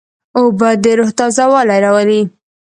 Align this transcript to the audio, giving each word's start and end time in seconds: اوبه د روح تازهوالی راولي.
اوبه 0.39 0.69
د 0.83 0.85
روح 0.99 1.09
تازهوالی 1.19 1.79
راولي. 1.85 2.21